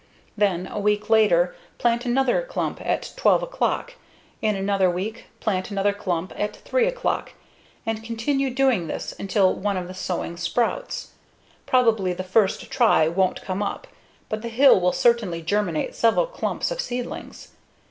[0.35, 3.93] Then, a week later, plant another clump at 12 o'clock.
[4.41, 7.33] In another week, plant another clump at 3 o'clock,
[7.85, 11.11] and continue doing this until one of the sowings sprouts.
[11.67, 13.85] Probably the first try won't come up,
[14.27, 17.49] but the hill will certainly germinate several clumps of seedlings.